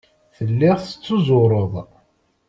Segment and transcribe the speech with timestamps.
[0.35, 1.73] Telliḍ tettuzureḍ.